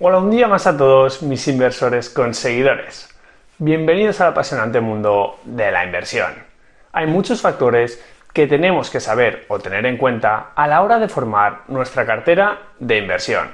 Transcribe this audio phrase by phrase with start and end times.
[0.00, 3.12] Hola un día más a todos mis inversores conseguidores.
[3.58, 6.34] Bienvenidos al apasionante mundo de la inversión.
[6.92, 8.00] Hay muchos factores
[8.32, 12.60] que tenemos que saber o tener en cuenta a la hora de formar nuestra cartera
[12.78, 13.48] de inversión.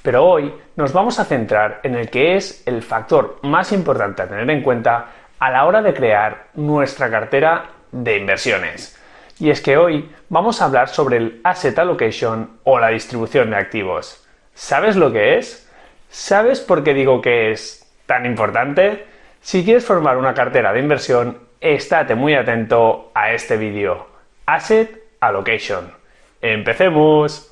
[0.00, 4.26] Pero hoy nos vamos a centrar en el que es el factor más importante a
[4.26, 5.08] tener en cuenta
[5.38, 8.98] a la hora de crear nuestra cartera de inversiones.
[9.38, 13.56] Y es que hoy vamos a hablar sobre el asset allocation o la distribución de
[13.56, 14.26] activos.
[14.54, 15.66] ¿Sabes lo que es?
[16.12, 19.06] ¿Sabes por qué digo que es tan importante?
[19.40, 24.08] Si quieres formar una cartera de inversión, estate muy atento a este vídeo.
[24.44, 25.92] Asset Allocation.
[26.42, 27.46] ¡Empecemos!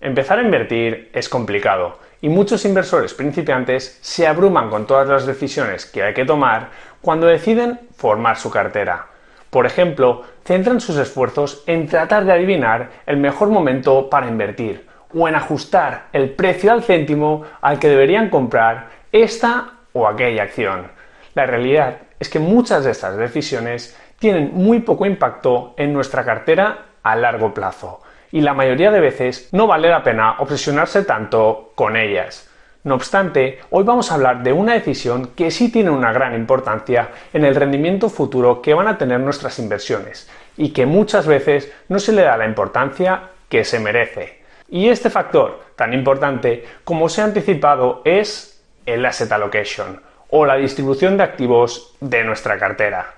[0.00, 5.84] Empezar a invertir es complicado y muchos inversores principiantes se abruman con todas las decisiones
[5.84, 6.70] que hay que tomar
[7.04, 9.08] cuando deciden formar su cartera.
[9.50, 15.28] Por ejemplo, centran sus esfuerzos en tratar de adivinar el mejor momento para invertir o
[15.28, 20.88] en ajustar el precio al céntimo al que deberían comprar esta o aquella acción.
[21.34, 26.86] La realidad es que muchas de estas decisiones tienen muy poco impacto en nuestra cartera
[27.02, 28.00] a largo plazo
[28.32, 32.50] y la mayoría de veces no vale la pena obsesionarse tanto con ellas.
[32.84, 37.08] No obstante, hoy vamos a hablar de una decisión que sí tiene una gran importancia
[37.32, 41.98] en el rendimiento futuro que van a tener nuestras inversiones y que muchas veces no
[41.98, 44.42] se le da la importancia que se merece.
[44.68, 50.56] Y este factor tan importante, como se ha anticipado, es el asset allocation o la
[50.56, 53.14] distribución de activos de nuestra cartera.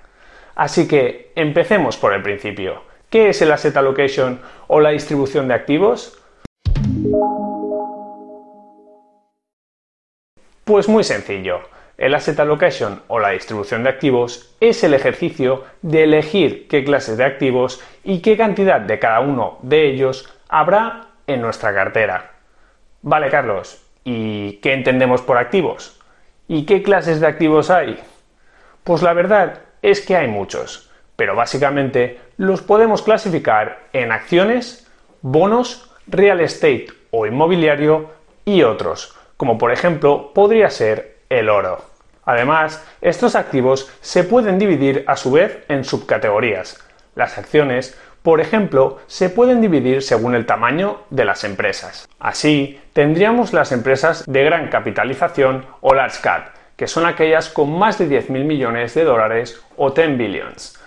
[0.55, 2.83] Así que empecemos por el principio.
[3.09, 6.17] ¿Qué es el asset allocation o la distribución de activos?
[10.67, 11.61] Pues muy sencillo.
[11.97, 17.17] El asset allocation o la distribución de activos es el ejercicio de elegir qué clases
[17.17, 22.33] de activos y qué cantidad de cada uno de ellos habrá en nuestra cartera.
[23.01, 25.99] Vale, Carlos, ¿y qué entendemos por activos?
[26.47, 27.99] ¿Y qué clases de activos hay?
[28.83, 34.87] Pues la verdad es que hay muchos pero básicamente los podemos clasificar en acciones,
[35.21, 38.11] bonos, real estate o inmobiliario
[38.45, 41.85] y otros, como por ejemplo podría ser el oro.
[42.25, 46.83] Además, estos activos se pueden dividir a su vez en subcategorías.
[47.15, 52.09] Las acciones, por ejemplo, se pueden dividir según el tamaño de las empresas.
[52.19, 57.97] Así, tendríamos las empresas de gran capitalización o large cap, que son aquellas con más
[57.97, 60.77] de 10.000 millones de dólares o 10 billions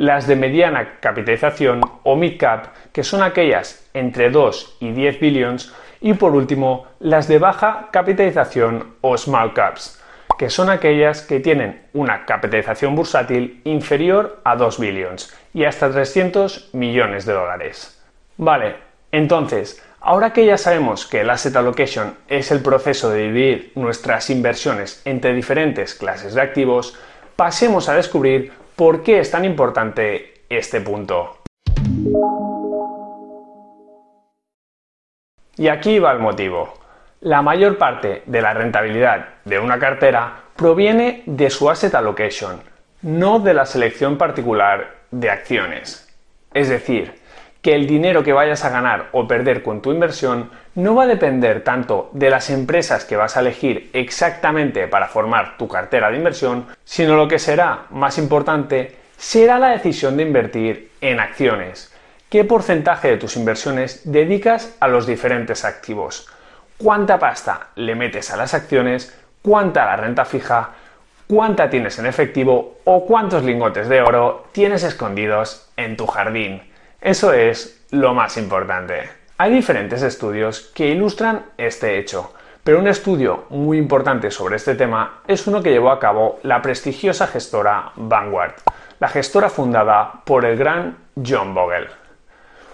[0.00, 5.74] las de mediana capitalización o mid cap, que son aquellas entre 2 y 10 billions,
[6.00, 10.02] y por último, las de baja capitalización o small caps,
[10.38, 16.70] que son aquellas que tienen una capitalización bursátil inferior a 2 billions y hasta 300
[16.72, 18.02] millones de dólares.
[18.36, 18.76] Vale,
[19.12, 24.30] entonces, ahora que ya sabemos que el asset allocation es el proceso de dividir nuestras
[24.30, 26.98] inversiones entre diferentes clases de activos,
[27.36, 31.36] pasemos a descubrir ¿Por qué es tan importante este punto?
[35.60, 36.72] Y aquí va el motivo.
[37.20, 42.62] La mayor parte de la rentabilidad de una cartera proviene de su asset allocation,
[43.02, 46.08] no de la selección particular de acciones.
[46.54, 47.12] Es decir,
[47.60, 51.08] que el dinero que vayas a ganar o perder con tu inversión no va a
[51.08, 56.16] depender tanto de las empresas que vas a elegir exactamente para formar tu cartera de
[56.16, 61.94] inversión, sino lo que será más importante será la decisión de invertir en acciones.
[62.30, 66.28] ¿Qué porcentaje de tus inversiones dedicas a los diferentes activos?
[66.78, 69.18] ¿Cuánta pasta le metes a las acciones?
[69.42, 70.70] ¿Cuánta a la renta fija?
[71.26, 72.78] ¿Cuánta tienes en efectivo?
[72.84, 76.62] ¿O cuántos lingotes de oro tienes escondidos en tu jardín?
[77.00, 79.10] Eso es lo más importante.
[79.36, 85.22] Hay diferentes estudios que ilustran este hecho, pero un estudio muy importante sobre este tema
[85.26, 88.54] es uno que llevó a cabo la prestigiosa gestora Vanguard,
[89.00, 90.96] la gestora fundada por el gran
[91.26, 91.99] John Bogle.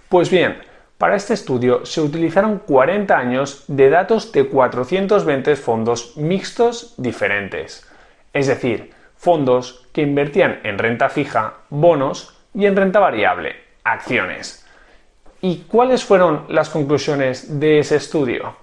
[0.08, 0.58] Pues bien,
[0.98, 7.84] para este estudio se utilizaron 40 años de datos de 420 fondos mixtos diferentes,
[8.32, 14.64] es decir, fondos que invertían en renta fija, bonos y en renta variable, acciones.
[15.40, 18.56] ¿Y cuáles fueron las conclusiones de ese estudio?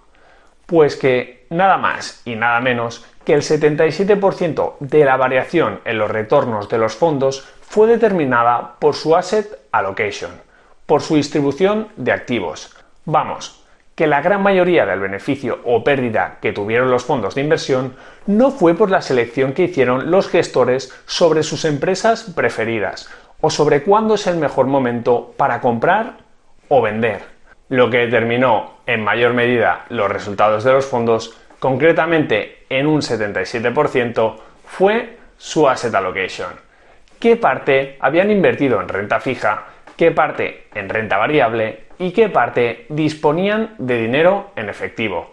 [0.65, 6.09] Pues que nada más y nada menos que el 77% de la variación en los
[6.09, 10.31] retornos de los fondos fue determinada por su asset allocation,
[10.85, 12.75] por su distribución de activos.
[13.05, 13.63] Vamos,
[13.95, 17.95] que la gran mayoría del beneficio o pérdida que tuvieron los fondos de inversión
[18.25, 23.09] no fue por la selección que hicieron los gestores sobre sus empresas preferidas
[23.41, 26.17] o sobre cuándo es el mejor momento para comprar
[26.69, 27.21] o vender.
[27.69, 34.35] Lo que determinó en mayor medida los resultados de los fondos, concretamente en un 77%,
[34.65, 36.49] fue su asset allocation.
[37.19, 39.65] ¿Qué parte habían invertido en renta fija
[39.97, 45.29] qué parte en renta variable y qué parte disponían de dinero en efectivo.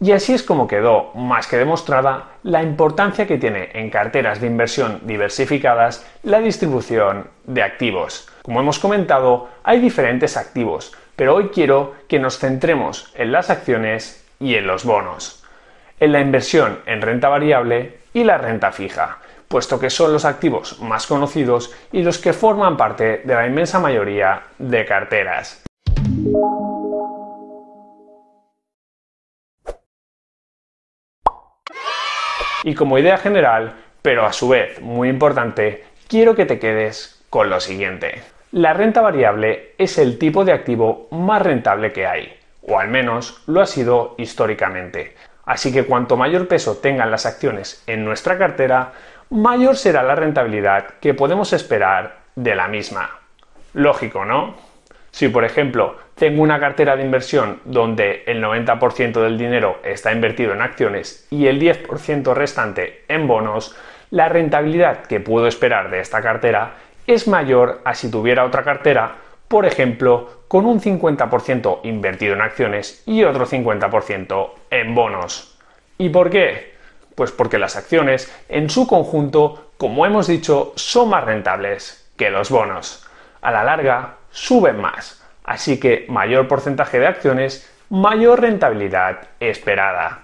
[0.00, 4.46] Y así es como quedó más que demostrada la importancia que tiene en carteras de
[4.46, 8.28] inversión diversificadas la distribución de activos.
[8.42, 14.24] Como hemos comentado, hay diferentes activos, pero hoy quiero que nos centremos en las acciones
[14.38, 15.44] y en los bonos,
[15.98, 19.18] en la inversión en renta variable y la renta fija
[19.48, 23.80] puesto que son los activos más conocidos y los que forman parte de la inmensa
[23.80, 25.62] mayoría de carteras.
[32.64, 37.48] Y como idea general, pero a su vez muy importante, quiero que te quedes con
[37.48, 38.22] lo siguiente.
[38.50, 43.42] La renta variable es el tipo de activo más rentable que hay, o al menos
[43.46, 45.14] lo ha sido históricamente.
[45.44, 48.92] Así que cuanto mayor peso tengan las acciones en nuestra cartera,
[49.30, 53.10] mayor será la rentabilidad que podemos esperar de la misma.
[53.74, 54.54] Lógico, ¿no?
[55.10, 60.52] Si, por ejemplo, tengo una cartera de inversión donde el 90% del dinero está invertido
[60.52, 63.76] en acciones y el 10% restante en bonos,
[64.10, 66.74] la rentabilidad que puedo esperar de esta cartera
[67.06, 69.16] es mayor a si tuviera otra cartera,
[69.48, 75.58] por ejemplo, con un 50% invertido en acciones y otro 50% en bonos.
[75.98, 76.77] ¿Y por qué?
[77.18, 82.48] Pues porque las acciones, en su conjunto, como hemos dicho, son más rentables que los
[82.48, 83.08] bonos.
[83.42, 85.20] A la larga, suben más.
[85.42, 90.20] Así que mayor porcentaje de acciones, mayor rentabilidad esperada.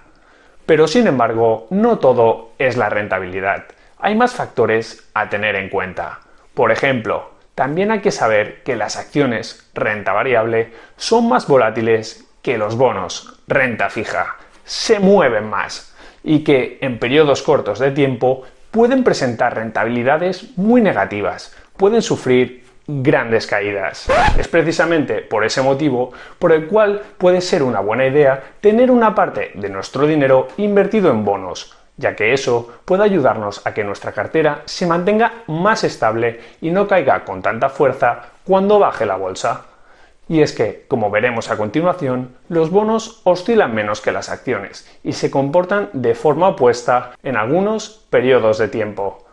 [0.65, 3.65] Pero sin embargo, no todo es la rentabilidad.
[3.99, 6.21] Hay más factores a tener en cuenta.
[6.53, 12.57] Por ejemplo, también hay que saber que las acciones renta variable son más volátiles que
[12.57, 14.37] los bonos renta fija.
[14.63, 15.91] Se mueven más
[16.25, 23.47] y que en periodos cortos de tiempo pueden presentar rentabilidades muy negativas, pueden sufrir grandes
[23.47, 24.07] caídas.
[24.37, 29.15] Es precisamente por ese motivo por el cual puede ser una buena idea tener una
[29.15, 34.11] parte de nuestro dinero invertido en bonos, ya que eso puede ayudarnos a que nuestra
[34.11, 39.74] cartera se mantenga más estable y no caiga con tanta fuerza cuando baje la bolsa.
[40.27, 45.13] Y es que, como veremos a continuación, los bonos oscilan menos que las acciones y
[45.13, 49.25] se comportan de forma opuesta en algunos periodos de tiempo.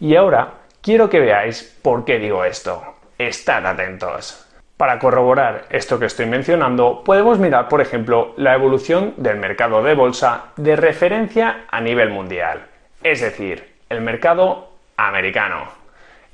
[0.00, 2.82] Y ahora quiero que veáis por qué digo esto.
[3.16, 4.44] Estad atentos.
[4.76, 9.94] Para corroborar esto que estoy mencionando, podemos mirar, por ejemplo, la evolución del mercado de
[9.94, 12.66] bolsa de referencia a nivel mundial,
[13.04, 15.83] es decir, el mercado americano.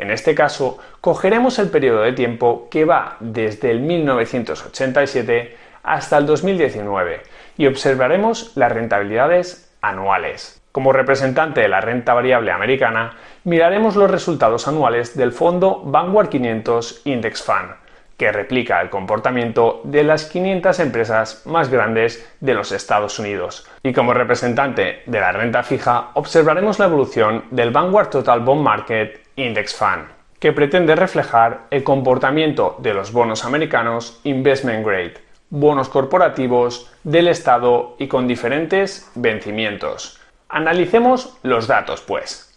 [0.00, 6.24] En este caso, cogeremos el periodo de tiempo que va desde el 1987 hasta el
[6.24, 7.22] 2019
[7.58, 10.62] y observaremos las rentabilidades anuales.
[10.72, 17.02] Como representante de la renta variable americana, miraremos los resultados anuales del fondo Vanguard 500
[17.04, 17.74] Index Fund,
[18.20, 23.66] que replica el comportamiento de las 500 empresas más grandes de los Estados Unidos.
[23.82, 29.26] Y como representante de la renta fija, observaremos la evolución del Vanguard Total Bond Market
[29.36, 30.04] Index Fund,
[30.38, 35.14] que pretende reflejar el comportamiento de los bonos americanos investment grade,
[35.48, 40.20] bonos corporativos del Estado y con diferentes vencimientos.
[40.50, 42.54] Analicemos los datos, pues.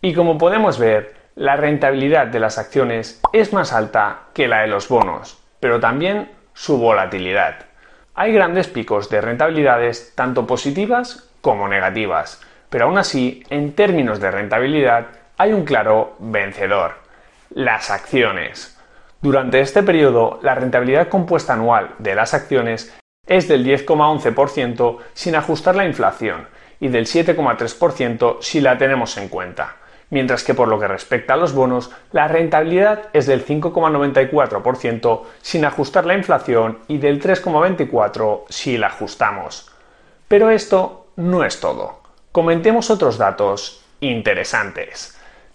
[0.00, 4.68] Y como podemos ver, la rentabilidad de las acciones es más alta que la de
[4.68, 7.66] los bonos, pero también su volatilidad.
[8.14, 12.40] Hay grandes picos de rentabilidades tanto positivas como negativas,
[12.70, 16.94] pero aún así, en términos de rentabilidad, hay un claro vencedor,
[17.50, 18.80] las acciones.
[19.20, 25.76] Durante este periodo, la rentabilidad compuesta anual de las acciones es del 10,11% sin ajustar
[25.76, 26.48] la inflación
[26.80, 29.76] y del 7,3% si la tenemos en cuenta,
[30.10, 35.64] mientras que por lo que respecta a los bonos, la rentabilidad es del 5,94% sin
[35.64, 39.70] ajustar la inflación y del 3,24% si la ajustamos.
[40.28, 42.00] Pero esto no es todo.
[42.32, 45.12] Comentemos otros datos interesantes.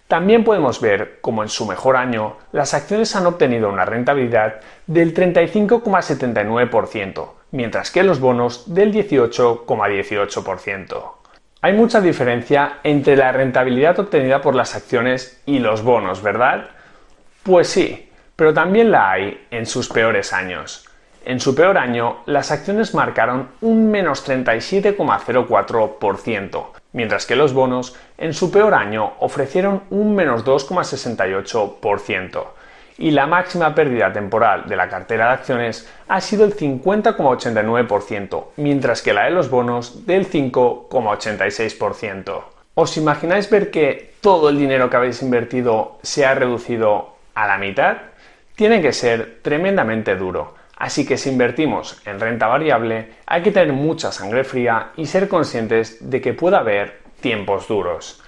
[0.08, 5.14] También podemos ver cómo en su mejor año las acciones han obtenido una rentabilidad del
[5.14, 11.21] 35,79%, mientras que los bonos del 18,18%.
[11.64, 16.70] Hay mucha diferencia entre la rentabilidad obtenida por las acciones y los bonos, ¿verdad?
[17.44, 20.88] Pues sí, pero también la hay en sus peores años.
[21.24, 26.64] En su peor año, las acciones marcaron un menos 37,04%,
[26.94, 32.44] mientras que los bonos en su peor año ofrecieron un menos 2,68%.
[33.02, 39.02] Y la máxima pérdida temporal de la cartera de acciones ha sido el 50,89%, mientras
[39.02, 42.42] que la de los bonos del 5,86%.
[42.74, 47.58] ¿Os imagináis ver que todo el dinero que habéis invertido se ha reducido a la
[47.58, 47.96] mitad?
[48.54, 53.72] Tiene que ser tremendamente duro Así que si invertimos en renta variable hay que tener
[53.72, 58.20] mucha sangre fría y ser conscientes de que puede haber tiempos duros.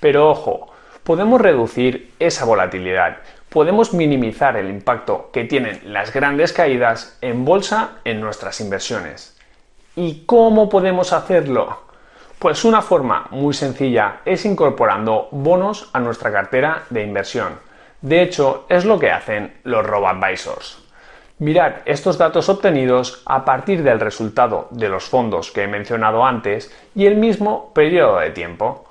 [0.00, 0.72] Pero ojo,
[1.04, 3.18] podemos reducir esa volatilidad,
[3.52, 9.38] podemos minimizar el impacto que tienen las grandes caídas en bolsa en nuestras inversiones.
[9.94, 11.82] ¿Y cómo podemos hacerlo?
[12.38, 17.58] Pues una forma muy sencilla es incorporando bonos a nuestra cartera de inversión.
[18.00, 20.78] De hecho, es lo que hacen los robo-advisors.
[21.38, 26.74] Mirad estos datos obtenidos a partir del resultado de los fondos que he mencionado antes
[26.94, 28.86] y el mismo periodo de tiempo.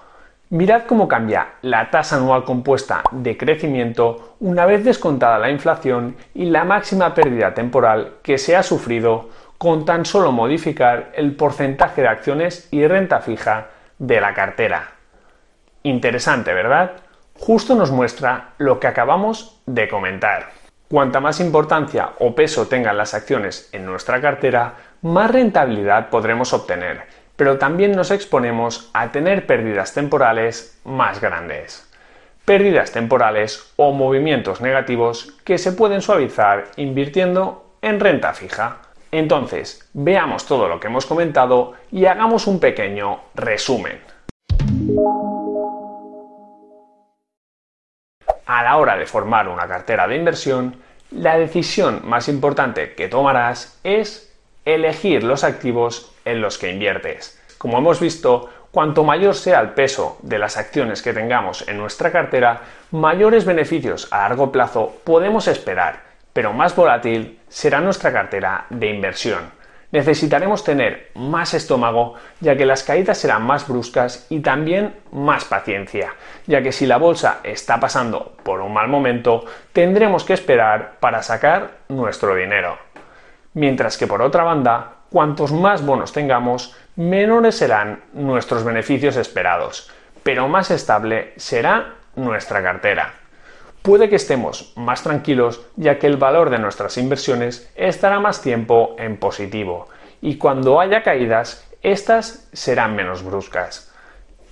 [0.51, 6.43] Mirad cómo cambia la tasa anual compuesta de crecimiento una vez descontada la inflación y
[6.43, 12.09] la máxima pérdida temporal que se ha sufrido con tan solo modificar el porcentaje de
[12.09, 13.67] acciones y renta fija
[13.97, 14.89] de la cartera.
[15.83, 16.97] Interesante, ¿verdad?
[17.39, 20.49] Justo nos muestra lo que acabamos de comentar.
[20.89, 27.20] Cuanta más importancia o peso tengan las acciones en nuestra cartera, más rentabilidad podremos obtener,
[27.41, 31.91] pero también nos exponemos a tener pérdidas temporales más grandes.
[32.45, 38.77] Pérdidas temporales o movimientos negativos que se pueden suavizar invirtiendo en renta fija.
[39.11, 43.99] Entonces, veamos todo lo que hemos comentado y hagamos un pequeño resumen.
[48.45, 50.75] A la hora de formar una cartera de inversión,
[51.09, 54.30] la decisión más importante que tomarás es
[54.65, 57.39] elegir los activos en los que inviertes.
[57.57, 62.11] Como hemos visto, cuanto mayor sea el peso de las acciones que tengamos en nuestra
[62.11, 66.01] cartera, mayores beneficios a largo plazo podemos esperar,
[66.33, 72.83] pero más volátil será nuestra cartera de inversión necesitaremos tener más estómago, ya que las
[72.83, 76.13] caídas serán más bruscas y también más paciencia,
[76.47, 81.21] ya que si la bolsa está pasando por un mal momento, tendremos que esperar para
[81.21, 82.77] sacar nuestro dinero.
[83.53, 89.91] Mientras que por otra banda, cuantos más bonos tengamos, menores serán nuestros beneficios esperados,
[90.23, 93.13] pero más estable será nuestra cartera.
[93.81, 98.95] Puede que estemos más tranquilos ya que el valor de nuestras inversiones estará más tiempo
[98.99, 99.87] en positivo
[100.21, 103.91] y cuando haya caídas, estas serán menos bruscas.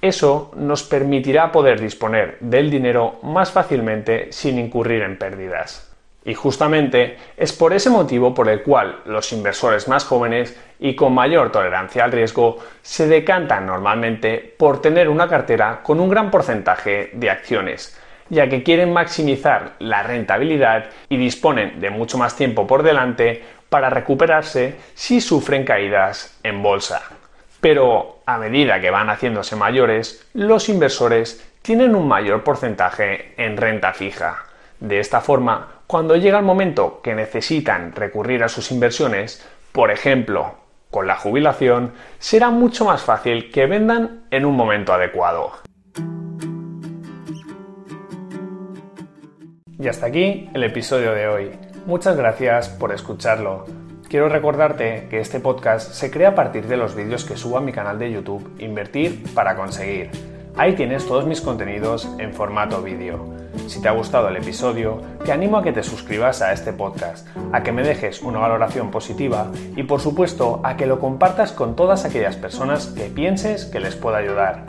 [0.01, 5.88] Eso nos permitirá poder disponer del dinero más fácilmente sin incurrir en pérdidas.
[6.25, 11.13] Y justamente es por ese motivo por el cual los inversores más jóvenes y con
[11.13, 17.11] mayor tolerancia al riesgo se decantan normalmente por tener una cartera con un gran porcentaje
[17.13, 17.97] de acciones,
[18.29, 23.89] ya que quieren maximizar la rentabilidad y disponen de mucho más tiempo por delante para
[23.89, 27.01] recuperarse si sufren caídas en bolsa.
[27.61, 33.93] Pero a medida que van haciéndose mayores, los inversores tienen un mayor porcentaje en renta
[33.93, 34.45] fija.
[34.79, 40.53] De esta forma, cuando llega el momento que necesitan recurrir a sus inversiones, por ejemplo,
[40.91, 45.51] con la jubilación, será mucho más fácil que vendan en un momento adecuado.
[49.79, 51.51] Y hasta aquí el episodio de hoy.
[51.87, 53.65] Muchas gracias por escucharlo.
[54.07, 57.61] Quiero recordarte que este podcast se crea a partir de los vídeos que subo a
[57.61, 60.28] mi canal de YouTube Invertir para conseguir.
[60.59, 63.33] Ahí tienes todos mis contenidos en formato vídeo.
[63.67, 67.25] Si te ha gustado el episodio, te animo a que te suscribas a este podcast,
[67.53, 71.77] a que me dejes una valoración positiva y por supuesto a que lo compartas con
[71.77, 74.65] todas aquellas personas que pienses que les pueda ayudar.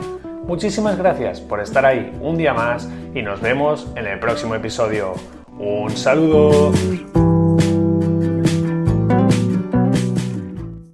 [0.47, 5.15] Muchísimas gracias por estar ahí un día más y nos vemos en el próximo episodio.
[5.59, 6.71] Un saludo.